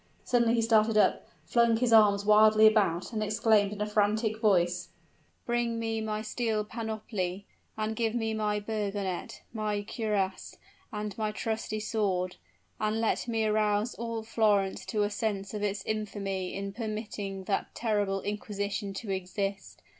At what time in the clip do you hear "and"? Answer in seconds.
3.13-3.21, 10.91-11.15, 12.79-12.99